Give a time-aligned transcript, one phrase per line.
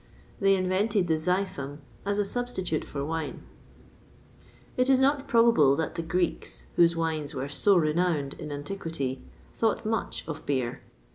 [0.39, 3.39] They invented the zythum as a substitute for wine.[XXVI 8]
[4.81, 9.21] It is not probable that the Greeks, whose wines were so renowned in antiquity,
[9.53, 10.81] thought much of beer.